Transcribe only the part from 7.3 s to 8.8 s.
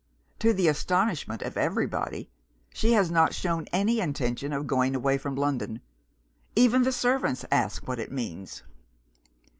ask what it means.